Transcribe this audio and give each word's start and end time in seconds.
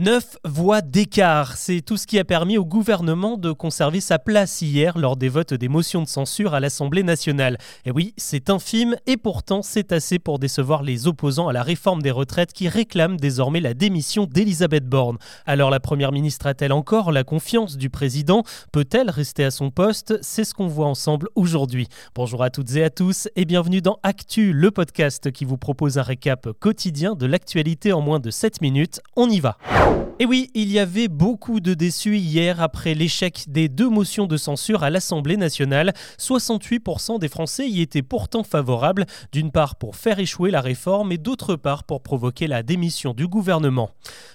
Neuf 0.00 0.36
voix 0.44 0.80
d'écart, 0.80 1.56
c'est 1.56 1.80
tout 1.80 1.96
ce 1.96 2.06
qui 2.06 2.20
a 2.20 2.24
permis 2.24 2.56
au 2.56 2.64
gouvernement 2.64 3.36
de 3.36 3.50
conserver 3.50 4.00
sa 4.00 4.20
place 4.20 4.62
hier 4.62 4.96
lors 4.96 5.16
des 5.16 5.28
votes 5.28 5.54
des 5.54 5.66
motions 5.66 6.02
de 6.02 6.06
censure 6.06 6.54
à 6.54 6.60
l'Assemblée 6.60 7.02
nationale. 7.02 7.58
Et 7.84 7.90
oui, 7.90 8.14
c'est 8.16 8.48
infime 8.48 8.94
et 9.08 9.16
pourtant 9.16 9.60
c'est 9.60 9.90
assez 9.90 10.20
pour 10.20 10.38
décevoir 10.38 10.84
les 10.84 11.08
opposants 11.08 11.48
à 11.48 11.52
la 11.52 11.64
réforme 11.64 12.00
des 12.00 12.12
retraites 12.12 12.52
qui 12.52 12.68
réclament 12.68 13.16
désormais 13.16 13.58
la 13.58 13.74
démission 13.74 14.26
d'Elisabeth 14.26 14.86
Borne. 14.86 15.18
Alors 15.46 15.68
la 15.68 15.80
Première 15.80 16.12
ministre 16.12 16.46
a-t-elle 16.46 16.70
encore 16.72 17.10
la 17.10 17.24
confiance 17.24 17.76
du 17.76 17.90
président? 17.90 18.44
Peut-elle 18.70 19.10
rester 19.10 19.42
à 19.42 19.50
son 19.50 19.72
poste? 19.72 20.16
C'est 20.22 20.44
ce 20.44 20.54
qu'on 20.54 20.68
voit 20.68 20.86
ensemble 20.86 21.28
aujourd'hui. 21.34 21.88
Bonjour 22.14 22.44
à 22.44 22.50
toutes 22.50 22.76
et 22.76 22.84
à 22.84 22.90
tous 22.90 23.26
et 23.34 23.44
bienvenue 23.44 23.82
dans 23.82 23.98
Actu, 24.04 24.52
le 24.52 24.70
podcast 24.70 25.32
qui 25.32 25.44
vous 25.44 25.58
propose 25.58 25.98
un 25.98 26.02
récap 26.02 26.50
quotidien 26.60 27.16
de 27.16 27.26
l'actualité 27.26 27.92
en 27.92 28.00
moins 28.00 28.20
de 28.20 28.30
7 28.30 28.60
minutes. 28.60 29.00
On 29.16 29.28
y 29.28 29.40
va. 29.40 29.58
you 29.88 30.07
Et 30.20 30.26
oui, 30.26 30.50
il 30.54 30.72
y 30.72 30.80
avait 30.80 31.06
beaucoup 31.06 31.60
de 31.60 31.74
déçus 31.74 32.16
hier 32.16 32.60
après 32.60 32.94
l'échec 32.94 33.44
des 33.46 33.68
deux 33.68 33.88
motions 33.88 34.26
de 34.26 34.36
censure 34.36 34.82
à 34.82 34.90
l'Assemblée 34.90 35.36
nationale. 35.36 35.92
68% 36.18 37.20
des 37.20 37.28
Français 37.28 37.68
y 37.68 37.82
étaient 37.82 38.02
pourtant 38.02 38.42
favorables, 38.42 39.06
d'une 39.30 39.52
part 39.52 39.76
pour 39.76 39.94
faire 39.94 40.18
échouer 40.18 40.50
la 40.50 40.60
réforme 40.60 41.12
et 41.12 41.18
d'autre 41.18 41.54
part 41.54 41.84
pour 41.84 42.02
provoquer 42.02 42.48
la 42.48 42.64
démission 42.64 43.14
du 43.14 43.28
gouvernement. 43.28 43.90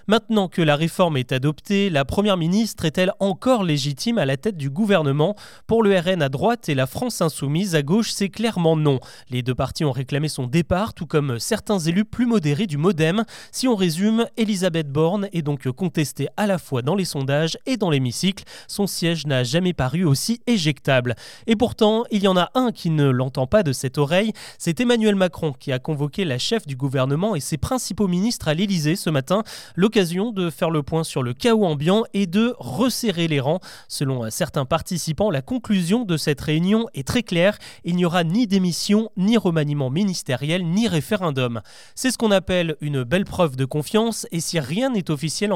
Maintenant 0.08 0.48
que 0.48 0.62
la 0.62 0.78
réforme 0.78 1.18
est 1.18 1.34
adoptée, 1.34 1.90
la 1.90 2.06
Première 2.06 2.38
ministre 2.38 2.86
est-elle 2.86 3.12
encore 3.20 3.66
légitime 3.66 4.18
à 4.18 4.26
la 4.26 4.38
tête 4.38 4.56
du 4.56 4.70
gouvernement? 4.70 5.36
Pour 5.68 5.84
le 5.84 6.00
RN 6.00 6.22
à 6.22 6.30
droite 6.30 6.70
et 6.70 6.76
la 6.76 6.88
France 6.88 7.20
insoumise 7.20 7.76
à 7.76 7.82
gauche, 7.82 8.12
c'est 8.12 8.30
clairement 8.30 8.78
non. 8.78 9.02
Les 9.30 9.42
deux 9.42 9.56
partis 9.56 9.84
ont 9.84 9.92
réclamé 9.92 10.30
son 10.30 10.48
départ, 10.48 10.94
tout 10.94 11.08
comme 11.08 11.40
certains 11.40 11.80
élus 11.80 12.06
plus 12.06 12.26
modérés 12.26 12.68
du 12.68 12.78
Modem. 12.78 13.26
Si 13.52 13.68
on 13.68 13.76
résume, 13.76 14.28
Elisabeth 14.38 14.90
Borne 14.90 15.28
est 15.34 15.42
donc 15.42 15.66
contesté 15.74 16.28
à 16.38 16.48
la 16.48 16.58
fois 16.58 16.82
dans 16.82 16.96
les 16.96 17.06
sondages 17.06 17.58
et 17.66 17.78
dans 17.78 17.90
l'hémicycle. 17.90 18.44
Son 18.68 18.88
siège 18.88 19.26
n'a 19.28 19.44
jamais 19.44 19.74
paru 19.74 20.06
aussi 20.06 20.42
éjectable. 20.48 21.16
Et 21.48 21.56
pourtant, 21.56 22.04
il 22.12 22.24
y 22.24 22.28
en 22.28 22.38
a 22.38 22.50
un 22.56 22.72
qui 22.72 22.90
ne 22.90 23.10
l'entend 23.10 23.48
pas 23.48 23.64
de 23.64 23.74
cette 23.74 23.98
oreille. 23.98 24.34
C'est 24.58 24.80
Emmanuel 24.80 25.16
Macron 25.16 25.54
qui 25.54 25.72
a 25.72 25.80
convoqué 25.80 26.26
la 26.26 26.38
chef 26.38 26.66
du 26.66 26.76
gouvernement 26.76 27.36
et 27.36 27.40
ses 27.40 27.58
principaux 27.58 28.08
ministres 28.08 28.48
à 28.48 28.54
l'Élysée 28.54 28.96
ce 28.96 29.10
matin. 29.10 29.44
L'occasion 29.76 30.32
de 30.32 30.50
faire 30.50 30.70
le 30.70 30.84
point 30.84 31.04
sur 31.04 31.24
le 31.24 31.34
chaos 31.34 31.66
ambiant 31.66 32.04
et 32.14 32.28
de 32.28 32.56
resserrer 32.60 33.28
les 33.28 33.40
rangs. 33.40 33.60
Selon 33.88 34.30
certains 34.30 34.66
participants, 34.66 35.32
la 35.32 35.42
conclusion 35.42 36.04
de 36.06 36.18
cette 36.18 36.42
réunion 36.42 36.88
est 36.94 37.08
très 37.08 37.24
claire. 37.24 37.58
Il 37.84 37.96
n'y 37.96 38.06
aura 38.06 38.24
ni 38.24 38.48
démission, 38.48 39.10
ni 39.18 39.38
remaniement 39.38 39.90
ministériel, 39.90 40.66
ni 40.66 40.88
référendum. 40.88 41.62
C'est 41.96 42.12
ce 42.12 42.18
qu'on 42.18 42.32
appelle 42.32 42.76
une 42.82 43.04
belle 43.04 43.26
preuve 43.26 43.56
de 43.56 43.66
confiance 43.66 44.28
et 44.32 44.40
si 44.40 44.60
rien 44.60 44.90
n'est 44.90 45.12
officiel 45.12 45.52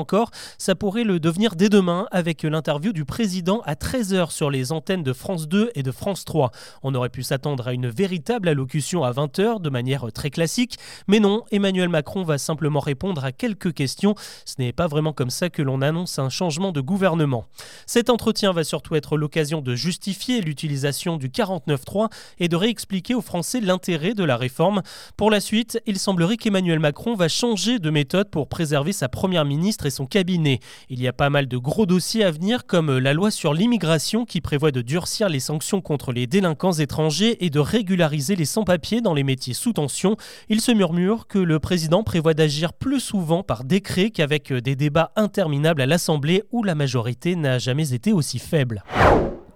ça 0.57 0.75
pourrait 0.75 1.03
le 1.03 1.19
devenir 1.19 1.55
dès 1.55 1.69
demain 1.69 2.07
avec 2.11 2.43
l'interview 2.43 2.93
du 2.93 3.05
président 3.05 3.61
à 3.65 3.75
13h 3.75 4.31
sur 4.31 4.49
les 4.49 4.71
antennes 4.71 5.03
de 5.03 5.13
France 5.13 5.47
2 5.47 5.71
et 5.75 5.83
de 5.83 5.91
France 5.91 6.25
3. 6.25 6.51
On 6.83 6.95
aurait 6.95 7.09
pu 7.09 7.23
s'attendre 7.23 7.67
à 7.67 7.73
une 7.73 7.89
véritable 7.89 8.47
allocution 8.47 9.03
à 9.03 9.11
20h 9.11 9.61
de 9.61 9.69
manière 9.69 10.11
très 10.13 10.29
classique, 10.29 10.77
mais 11.07 11.19
non, 11.19 11.43
Emmanuel 11.51 11.89
Macron 11.89 12.23
va 12.23 12.37
simplement 12.37 12.79
répondre 12.79 13.23
à 13.25 13.31
quelques 13.31 13.73
questions. 13.73 14.15
Ce 14.45 14.55
n'est 14.59 14.73
pas 14.73 14.87
vraiment 14.87 15.13
comme 15.13 15.29
ça 15.29 15.49
que 15.49 15.61
l'on 15.61 15.81
annonce 15.81 16.19
un 16.19 16.29
changement 16.29 16.71
de 16.71 16.81
gouvernement. 16.81 17.45
Cet 17.85 18.09
entretien 18.09 18.53
va 18.53 18.63
surtout 18.63 18.95
être 18.95 19.17
l'occasion 19.17 19.61
de 19.61 19.75
justifier 19.75 20.41
l'utilisation 20.41 21.17
du 21.17 21.29
49.3 21.29 22.09
et 22.39 22.47
de 22.47 22.55
réexpliquer 22.55 23.15
aux 23.15 23.21
Français 23.21 23.61
l'intérêt 23.61 24.13
de 24.13 24.23
la 24.23 24.37
réforme. 24.37 24.81
Pour 25.15 25.31
la 25.31 25.39
suite, 25.39 25.81
il 25.85 25.99
semblerait 25.99 26.37
qu'Emmanuel 26.37 26.79
Macron 26.79 27.15
va 27.15 27.27
changer 27.27 27.79
de 27.79 27.89
méthode 27.89 28.29
pour 28.29 28.47
préserver 28.47 28.93
sa 28.93 29.09
première 29.09 29.45
ministre 29.45 29.85
et 29.85 29.89
cabinet. 30.05 30.59
Il 30.89 31.01
y 31.01 31.07
a 31.07 31.13
pas 31.13 31.29
mal 31.29 31.47
de 31.47 31.57
gros 31.57 31.85
dossiers 31.85 32.23
à 32.23 32.31
venir 32.31 32.65
comme 32.65 32.97
la 32.97 33.13
loi 33.13 33.31
sur 33.31 33.53
l'immigration 33.53 34.25
qui 34.25 34.41
prévoit 34.41 34.71
de 34.71 34.81
durcir 34.81 35.29
les 35.29 35.39
sanctions 35.39 35.81
contre 35.81 36.11
les 36.11 36.27
délinquants 36.27 36.73
étrangers 36.73 37.43
et 37.45 37.49
de 37.49 37.59
régulariser 37.59 38.35
les 38.35 38.45
sans-papiers 38.45 39.01
dans 39.01 39.13
les 39.13 39.23
métiers 39.23 39.53
sous 39.53 39.73
tension. 39.73 40.17
Il 40.49 40.61
se 40.61 40.71
murmure 40.71 41.27
que 41.27 41.39
le 41.39 41.59
président 41.59 42.03
prévoit 42.03 42.33
d'agir 42.33 42.73
plus 42.73 42.99
souvent 42.99 43.43
par 43.43 43.63
décret 43.63 44.11
qu'avec 44.11 44.53
des 44.53 44.75
débats 44.75 45.11
interminables 45.15 45.81
à 45.81 45.85
l'Assemblée 45.85 46.43
où 46.51 46.63
la 46.63 46.75
majorité 46.75 47.35
n'a 47.35 47.59
jamais 47.59 47.93
été 47.93 48.13
aussi 48.13 48.39
faible. 48.39 48.83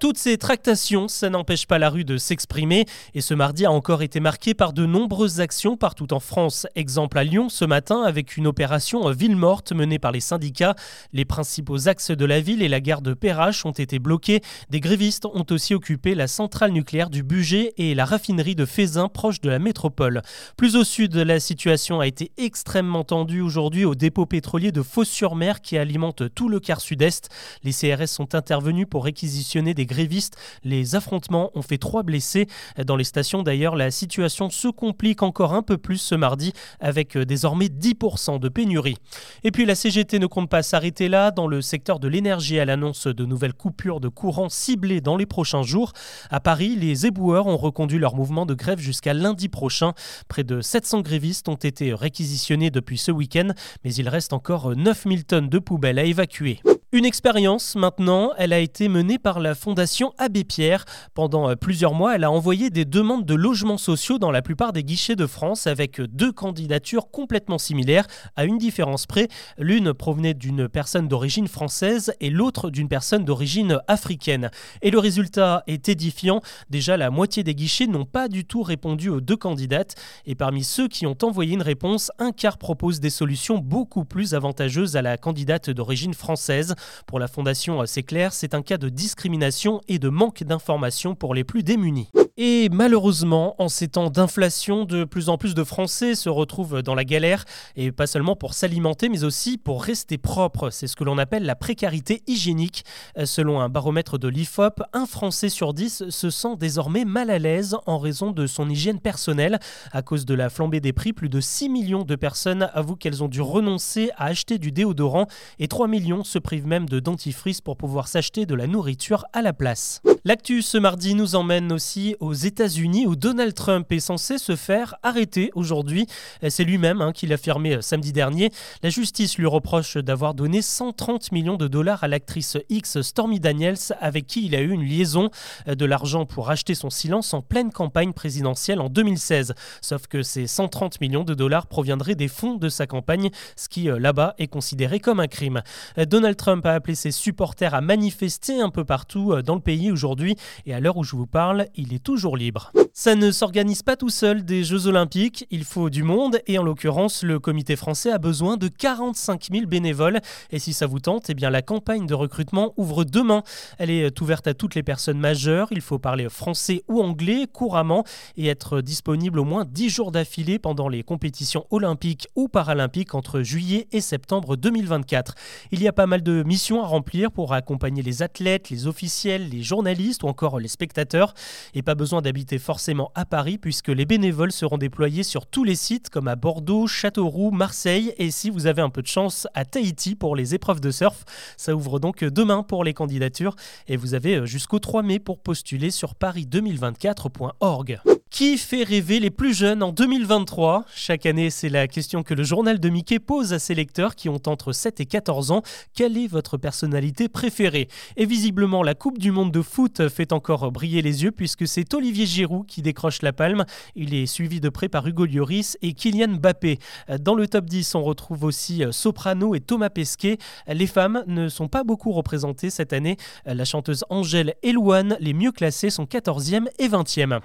Toutes 0.01 0.17
ces 0.17 0.39
tractations, 0.39 1.07
ça 1.07 1.29
n'empêche 1.29 1.67
pas 1.67 1.77
la 1.77 1.91
rue 1.91 2.03
de 2.03 2.17
s'exprimer 2.17 2.87
et 3.13 3.21
ce 3.21 3.35
mardi 3.35 3.67
a 3.67 3.71
encore 3.71 4.01
été 4.01 4.19
marqué 4.19 4.55
par 4.55 4.73
de 4.73 4.87
nombreuses 4.87 5.41
actions 5.41 5.77
partout 5.77 6.11
en 6.11 6.19
France. 6.19 6.65
Exemple 6.73 7.19
à 7.19 7.23
Lyon 7.23 7.49
ce 7.49 7.65
matin 7.65 8.01
avec 8.01 8.35
une 8.35 8.47
opération 8.47 9.07
ville 9.11 9.35
morte 9.35 9.73
menée 9.73 9.99
par 9.99 10.11
les 10.11 10.19
syndicats. 10.19 10.73
Les 11.13 11.23
principaux 11.23 11.87
axes 11.87 12.09
de 12.09 12.25
la 12.25 12.41
ville 12.41 12.63
et 12.63 12.67
la 12.67 12.79
gare 12.79 13.03
de 13.03 13.13
Perrache 13.13 13.63
ont 13.63 13.73
été 13.73 13.99
bloqués. 13.99 14.41
Des 14.71 14.79
grévistes 14.79 15.27
ont 15.27 15.45
aussi 15.51 15.75
occupé 15.75 16.15
la 16.15 16.25
centrale 16.25 16.71
nucléaire 16.71 17.11
du 17.11 17.21
Bugey 17.21 17.71
et 17.77 17.93
la 17.93 18.05
raffinerie 18.05 18.55
de 18.55 18.65
Fézin 18.65 19.07
proche 19.07 19.39
de 19.39 19.51
la 19.51 19.59
métropole. 19.59 20.23
Plus 20.57 20.75
au 20.77 20.83
sud, 20.83 21.15
la 21.15 21.39
situation 21.39 21.99
a 21.99 22.07
été 22.07 22.31
extrêmement 22.39 23.03
tendue 23.03 23.41
aujourd'hui 23.41 23.85
au 23.85 23.93
dépôt 23.93 24.25
pétrolier 24.25 24.71
de 24.71 24.81
Fos-sur-Mer 24.81 25.61
qui 25.61 25.77
alimente 25.77 26.23
tout 26.33 26.49
le 26.49 26.59
quart 26.59 26.81
sud-est. 26.81 27.29
Les 27.63 27.71
CRS 27.71 28.07
sont 28.07 28.33
intervenus 28.33 28.87
pour 28.89 29.05
réquisitionner 29.05 29.75
des 29.75 29.90
grévistes. 29.91 30.37
Les 30.63 30.95
affrontements 30.95 31.51
ont 31.53 31.61
fait 31.61 31.77
trois 31.77 32.03
blessés. 32.03 32.47
Dans 32.85 32.95
les 32.95 33.03
stations 33.03 33.43
d'ailleurs, 33.43 33.75
la 33.75 33.91
situation 33.91 34.49
se 34.49 34.69
complique 34.69 35.21
encore 35.21 35.53
un 35.53 35.61
peu 35.61 35.77
plus 35.77 35.97
ce 35.97 36.15
mardi 36.15 36.53
avec 36.79 37.17
euh, 37.17 37.25
désormais 37.25 37.67
10% 37.67 38.39
de 38.39 38.49
pénurie. 38.49 38.97
Et 39.43 39.51
puis 39.51 39.65
la 39.65 39.75
CGT 39.75 40.19
ne 40.19 40.27
compte 40.27 40.49
pas 40.49 40.63
s'arrêter 40.63 41.09
là. 41.09 41.31
Dans 41.31 41.47
le 41.47 41.61
secteur 41.61 41.99
de 41.99 42.07
l'énergie, 42.07 42.59
à 42.59 42.65
l'annonce 42.65 43.07
de 43.07 43.25
nouvelles 43.25 43.53
coupures 43.53 43.99
de 43.99 44.07
courant 44.07 44.49
ciblées 44.49 45.01
dans 45.01 45.17
les 45.17 45.25
prochains 45.25 45.63
jours. 45.63 45.91
À 46.29 46.39
Paris, 46.39 46.75
les 46.75 47.05
éboueurs 47.05 47.47
ont 47.47 47.57
reconduit 47.57 47.99
leur 47.99 48.15
mouvement 48.15 48.45
de 48.45 48.53
grève 48.53 48.79
jusqu'à 48.79 49.13
lundi 49.13 49.49
prochain. 49.49 49.93
Près 50.27 50.43
de 50.43 50.61
700 50.61 51.01
grévistes 51.01 51.49
ont 51.49 51.55
été 51.55 51.93
réquisitionnés 51.93 52.71
depuis 52.71 52.97
ce 52.97 53.11
week-end, 53.11 53.49
mais 53.83 53.93
il 53.93 54.07
reste 54.07 54.33
encore 54.33 54.75
9000 54.75 55.25
tonnes 55.25 55.49
de 55.49 55.59
poubelles 55.59 55.99
à 55.99 56.03
évacuer. 56.03 56.61
Une 56.93 57.05
expérience 57.05 57.77
maintenant, 57.77 58.31
elle 58.37 58.51
a 58.51 58.59
été 58.59 58.89
menée 58.89 59.17
par 59.17 59.39
la 59.39 59.55
Fondation 59.55 60.11
Abbé 60.17 60.43
Pierre. 60.43 60.83
Pendant 61.13 61.49
euh, 61.49 61.55
plusieurs 61.55 61.93
mois, 61.93 62.15
elle 62.15 62.25
a 62.25 62.31
envoyé 62.31 62.69
des 62.69 62.83
demandes 62.83 63.25
de 63.25 63.33
logements 63.33 63.77
sociaux 63.77 64.17
dans 64.17 64.29
la 64.29 64.41
plupart 64.41 64.73
des 64.73 64.83
guichets 64.83 65.15
de 65.15 65.25
France 65.25 65.67
avec 65.67 66.01
deux 66.01 66.33
candidatures 66.33 67.09
complètement 67.09 67.59
similaires, 67.59 68.07
à 68.35 68.43
une 68.43 68.57
différence 68.57 69.05
près. 69.05 69.29
L'une 69.57 69.93
provenait 69.93 70.33
d'une 70.33 70.67
personne 70.67 71.07
d'origine 71.07 71.47
française 71.47 72.13
et 72.19 72.29
l'autre 72.29 72.69
d'une 72.69 72.89
personne 72.89 73.23
d'origine 73.23 73.79
africaine. 73.87 74.51
Et 74.81 74.91
le 74.91 74.99
résultat 74.99 75.63
est 75.67 75.87
édifiant. 75.87 76.41
Déjà, 76.69 76.97
la 76.97 77.09
moitié 77.09 77.45
des 77.45 77.55
guichets 77.55 77.87
n'ont 77.87 78.03
pas 78.03 78.27
du 78.27 78.43
tout 78.43 78.63
répondu 78.63 79.07
aux 79.07 79.21
deux 79.21 79.37
candidates. 79.37 79.95
Et 80.25 80.35
parmi 80.35 80.65
ceux 80.65 80.89
qui 80.89 81.07
ont 81.07 81.17
envoyé 81.23 81.53
une 81.53 81.61
réponse, 81.61 82.11
un 82.19 82.33
quart 82.33 82.57
propose 82.57 82.99
des 82.99 83.09
solutions 83.09 83.59
beaucoup 83.59 84.03
plus 84.03 84.33
avantageuses 84.33 84.97
à 84.97 85.01
la 85.01 85.15
candidate 85.15 85.69
d'origine 85.69 86.13
française. 86.13 86.75
Pour 87.07 87.19
la 87.19 87.27
Fondation 87.27 87.85
C'est 87.85 88.03
clair, 88.03 88.33
c'est 88.33 88.53
un 88.53 88.61
cas 88.61 88.77
de 88.77 88.89
discrimination 88.89 89.81
et 89.87 89.99
de 89.99 90.09
manque 90.09 90.43
d'information 90.43 91.15
pour 91.15 91.33
les 91.33 91.43
plus 91.43 91.63
démunis. 91.63 92.09
Et 92.37 92.69
malheureusement, 92.71 93.55
en 93.59 93.67
ces 93.67 93.89
temps 93.89 94.09
d'inflation, 94.09 94.85
de 94.85 95.03
plus 95.03 95.29
en 95.29 95.37
plus 95.37 95.53
de 95.53 95.63
Français 95.63 96.15
se 96.15 96.29
retrouvent 96.29 96.81
dans 96.81 96.95
la 96.95 97.03
galère, 97.03 97.43
et 97.75 97.91
pas 97.91 98.07
seulement 98.07 98.35
pour 98.35 98.53
s'alimenter, 98.53 99.09
mais 99.09 99.25
aussi 99.25 99.57
pour 99.57 99.83
rester 99.83 100.17
propre. 100.17 100.69
C'est 100.69 100.87
ce 100.87 100.95
que 100.95 101.03
l'on 101.03 101.17
appelle 101.17 101.43
la 101.43 101.55
précarité 101.55 102.23
hygiénique. 102.27 102.85
Selon 103.25 103.59
un 103.59 103.67
baromètre 103.67 104.17
de 104.17 104.29
l'IFOP, 104.29 104.81
un 104.93 105.05
Français 105.05 105.49
sur 105.49 105.73
dix 105.73 106.09
se 106.09 106.29
sent 106.29 106.55
désormais 106.57 107.03
mal 107.03 107.29
à 107.29 107.37
l'aise 107.37 107.75
en 107.85 107.99
raison 107.99 108.31
de 108.31 108.47
son 108.47 108.69
hygiène 108.69 108.99
personnelle. 108.99 109.59
À 109.91 110.01
cause 110.01 110.25
de 110.25 110.33
la 110.33 110.49
flambée 110.49 110.79
des 110.79 110.93
prix, 110.93 111.11
plus 111.11 111.29
de 111.29 111.41
6 111.41 111.69
millions 111.69 112.03
de 112.03 112.15
personnes 112.15 112.69
avouent 112.73 112.95
qu'elles 112.95 113.23
ont 113.23 113.27
dû 113.27 113.41
renoncer 113.41 114.09
à 114.15 114.25
acheter 114.25 114.57
du 114.57 114.71
déodorant, 114.71 115.27
et 115.59 115.67
3 115.67 115.87
millions 115.87 116.23
se 116.23 116.39
privent 116.39 116.67
même 116.71 116.87
de 116.87 117.01
dentifrice 117.01 117.59
pour 117.59 117.75
pouvoir 117.75 118.07
s'acheter 118.07 118.45
de 118.45 118.55
la 118.55 118.65
nourriture 118.65 119.25
à 119.33 119.41
la 119.41 119.51
place. 119.51 120.01
L'actu 120.23 120.61
ce 120.61 120.77
mardi 120.77 121.15
nous 121.15 121.35
emmène 121.35 121.71
aussi 121.73 122.15
aux 122.19 122.33
États-Unis 122.33 123.07
où 123.07 123.15
Donald 123.15 123.55
Trump 123.55 123.91
est 123.91 123.99
censé 123.99 124.37
se 124.37 124.55
faire 124.55 124.95
arrêter 125.03 125.51
aujourd'hui. 125.55 126.05
C'est 126.47 126.63
lui-même 126.63 127.01
hein, 127.01 127.11
qui 127.11 127.25
l'a 127.25 127.35
affirmé 127.41 127.73
euh, 127.73 127.81
samedi 127.81 128.13
dernier. 128.13 128.51
La 128.83 128.91
justice 128.91 129.37
lui 129.39 129.47
reproche 129.47 129.97
d'avoir 129.97 130.35
donné 130.35 130.61
130 130.61 131.31
millions 131.31 131.57
de 131.57 131.67
dollars 131.67 132.03
à 132.03 132.07
l'actrice 132.07 132.57
X 132.69 133.01
Stormy 133.01 133.39
Daniels 133.39 133.79
avec 133.99 134.27
qui 134.27 134.45
il 134.45 134.53
a 134.53 134.61
eu 134.61 134.69
une 134.69 134.83
liaison 134.83 135.31
euh, 135.67 135.73
de 135.73 135.85
l'argent 135.85 136.27
pour 136.27 136.51
acheter 136.51 136.75
son 136.75 136.91
silence 136.91 137.33
en 137.33 137.41
pleine 137.41 137.71
campagne 137.71 138.13
présidentielle 138.13 138.79
en 138.79 138.89
2016. 138.89 139.55
Sauf 139.81 140.05
que 140.05 140.21
ces 140.21 140.45
130 140.45 141.01
millions 141.01 141.23
de 141.23 141.33
dollars 141.33 141.65
proviendraient 141.65 142.15
des 142.15 142.27
fonds 142.27 142.55
de 142.55 142.69
sa 142.69 142.85
campagne, 142.85 143.31
ce 143.55 143.67
qui 143.69 143.89
euh, 143.89 143.97
là-bas 143.97 144.35
est 144.37 144.47
considéré 144.47 144.99
comme 144.99 145.19
un 145.19 145.27
crime. 145.27 145.63
Donald 145.97 146.37
Trump 146.37 146.60
a 146.67 146.73
appelé 146.73 146.95
ses 146.95 147.11
supporters 147.11 147.73
à 147.73 147.81
manifester 147.81 148.61
un 148.61 148.69
peu 148.69 148.83
partout 148.83 149.41
dans 149.41 149.55
le 149.55 149.61
pays 149.61 149.91
aujourd'hui 149.91 150.35
et 150.65 150.73
à 150.73 150.79
l'heure 150.79 150.97
où 150.97 151.03
je 151.03 151.15
vous 151.15 151.27
parle, 151.27 151.67
il 151.75 151.93
est 151.93 152.03
toujours 152.03 152.37
libre. 152.37 152.71
Ça 152.93 153.15
ne 153.15 153.31
s'organise 153.31 153.83
pas 153.83 153.95
tout 153.95 154.09
seul 154.09 154.43
des 154.43 154.65
Jeux 154.65 154.87
Olympiques, 154.87 155.47
il 155.49 155.63
faut 155.63 155.89
du 155.89 156.03
monde 156.03 156.39
et 156.45 156.59
en 156.59 156.63
l'occurrence 156.63 157.23
le 157.23 157.39
comité 157.39 157.77
français 157.77 158.11
a 158.11 158.17
besoin 158.17 158.57
de 158.57 158.67
45 158.67 159.47
000 159.49 159.65
bénévoles 159.65 160.19
et 160.51 160.59
si 160.59 160.73
ça 160.73 160.87
vous 160.87 160.99
tente, 160.99 161.29
eh 161.29 161.33
bien 161.33 161.49
la 161.49 161.61
campagne 161.61 162.05
de 162.05 162.13
recrutement 162.13 162.73
ouvre 162.75 163.05
demain. 163.05 163.43
Elle 163.77 163.91
est 163.91 164.19
ouverte 164.19 164.45
à 164.47 164.53
toutes 164.53 164.75
les 164.75 164.83
personnes 164.83 165.19
majeures, 165.19 165.69
il 165.71 165.79
faut 165.79 165.99
parler 165.99 166.27
français 166.27 166.83
ou 166.89 167.01
anglais 167.01 167.47
couramment 167.51 168.03
et 168.35 168.47
être 168.47 168.81
disponible 168.81 169.39
au 169.39 169.45
moins 169.45 169.63
10 169.63 169.89
jours 169.89 170.11
d'affilée 170.11 170.59
pendant 170.59 170.89
les 170.89 171.01
compétitions 171.01 171.65
olympiques 171.69 172.27
ou 172.35 172.49
paralympiques 172.49 173.15
entre 173.15 173.41
juillet 173.41 173.87
et 173.93 174.01
septembre 174.01 174.57
2024. 174.57 175.35
Il 175.71 175.81
y 175.81 175.87
a 175.87 175.93
pas 175.93 176.07
mal 176.07 176.23
de 176.23 176.43
missions 176.43 176.83
à 176.83 176.87
remplir 176.87 177.31
pour 177.31 177.53
accompagner 177.53 178.01
les 178.01 178.21
athlètes, 178.21 178.69
les 178.69 178.85
officiels, 178.85 179.47
les 179.47 179.63
journalistes 179.63 180.23
ou 180.23 180.27
encore 180.27 180.59
les 180.59 180.67
spectateurs 180.67 181.33
et 181.73 181.83
pas 181.83 181.95
besoin 181.95 182.21
d'habiter 182.21 182.59
forcément 182.59 182.80
à 183.13 183.25
Paris 183.25 183.57
puisque 183.59 183.89
les 183.89 184.05
bénévoles 184.05 184.51
seront 184.51 184.77
déployés 184.77 185.21
sur 185.21 185.45
tous 185.45 185.63
les 185.63 185.75
sites 185.75 186.09
comme 186.09 186.27
à 186.27 186.35
Bordeaux, 186.35 186.87
Châteauroux, 186.87 187.51
Marseille 187.51 188.13
et 188.17 188.31
si 188.31 188.49
vous 188.49 188.65
avez 188.65 188.81
un 188.81 188.89
peu 188.89 189.03
de 189.03 189.07
chance 189.07 189.47
à 189.53 189.65
Tahiti 189.65 190.15
pour 190.15 190.35
les 190.35 190.55
épreuves 190.55 190.81
de 190.81 190.89
surf. 190.89 191.23
Ça 191.57 191.75
ouvre 191.75 191.99
donc 191.99 192.23
demain 192.23 192.63
pour 192.63 192.83
les 192.83 192.93
candidatures 192.93 193.55
et 193.87 193.97
vous 193.97 194.15
avez 194.15 194.47
jusqu'au 194.47 194.79
3 194.79 195.03
mai 195.03 195.19
pour 195.19 195.39
postuler 195.39 195.91
sur 195.91 196.13
paris2024.org. 196.15 198.01
Qui 198.31 198.57
fait 198.57 198.83
rêver 198.83 199.19
les 199.19 199.29
plus 199.29 199.53
jeunes 199.53 199.83
en 199.83 199.91
2023 199.91 200.85
Chaque 200.95 201.25
année, 201.25 201.49
c'est 201.49 201.67
la 201.67 201.89
question 201.89 202.23
que 202.23 202.33
le 202.33 202.43
journal 202.43 202.79
de 202.79 202.87
Mickey 202.87 203.19
pose 203.19 203.51
à 203.51 203.59
ses 203.59 203.75
lecteurs 203.75 204.15
qui 204.15 204.29
ont 204.29 204.41
entre 204.47 204.71
7 204.71 205.01
et 205.01 205.05
14 205.05 205.51
ans. 205.51 205.63
Quelle 205.93 206.17
est 206.17 206.27
votre 206.27 206.55
personnalité 206.55 207.27
préférée? 207.27 207.89
Et 208.15 208.25
visiblement, 208.25 208.83
la 208.83 208.95
Coupe 208.95 209.17
du 209.17 209.31
Monde 209.31 209.51
de 209.51 209.61
foot 209.61 210.07
fait 210.07 210.31
encore 210.31 210.71
briller 210.71 211.01
les 211.01 211.23
yeux 211.23 211.31
puisque 211.31 211.67
c'est 211.67 211.93
Olivier 211.93 212.25
Giroud 212.25 212.65
qui 212.67 212.81
décroche 212.81 213.21
la 213.21 213.33
palme. 213.33 213.65
Il 213.95 214.13
est 214.13 214.27
suivi 214.27 214.61
de 214.61 214.69
près 214.69 214.87
par 214.87 215.05
Hugo 215.05 215.25
Lloris 215.25 215.77
et 215.81 215.91
Kylian 215.91 216.37
Mbappé. 216.39 216.79
Dans 217.19 217.35
le 217.35 217.47
top 217.47 217.65
10, 217.65 217.95
on 217.95 218.01
retrouve 218.01 218.45
aussi 218.45 218.81
Soprano 218.91 219.55
et 219.55 219.59
Thomas 219.59 219.89
Pesquet. 219.89 220.37
Les 220.67 220.87
femmes 220.87 221.25
ne 221.27 221.49
sont 221.49 221.67
pas 221.67 221.83
beaucoup 221.83 222.13
représentées 222.13 222.69
cette 222.69 222.93
année. 222.93 223.17
La 223.45 223.65
chanteuse 223.65 224.05
Angèle 224.09 224.55
Elouane, 224.63 225.17
les 225.19 225.33
mieux 225.33 225.51
classées, 225.51 225.89
sont 225.89 226.05
14e 226.05 226.67
et 226.79 226.87
20e. 226.87 227.41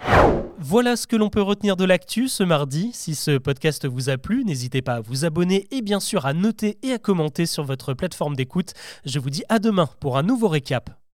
Voilà 0.58 0.97
ce 0.97 1.06
que 1.06 1.17
l'on 1.17 1.29
peut 1.29 1.43
retenir 1.43 1.76
de 1.76 1.85
l'actu 1.85 2.29
ce 2.29 2.43
mardi. 2.43 2.91
Si 2.94 3.14
ce 3.14 3.37
podcast 3.37 3.87
vous 3.87 4.08
a 4.08 4.17
plu, 4.17 4.43
n'hésitez 4.44 4.81
pas 4.81 4.94
à 4.94 5.00
vous 5.00 5.26
abonner 5.26 5.69
et 5.70 5.82
bien 5.82 6.00
sûr 6.00 6.25
à 6.25 6.32
noter 6.32 6.79
et 6.82 6.93
à 6.93 6.99
commenter 6.99 7.44
sur 7.44 7.62
votre 7.62 7.93
plateforme 7.93 8.35
d'écoute. 8.35 8.73
Je 9.05 9.19
vous 9.19 9.31
dis 9.31 9.44
à 9.50 9.58
demain 9.58 9.91
pour 10.00 10.17
un 10.17 10.23
nouveau 10.23 10.49
récap. 10.49 10.99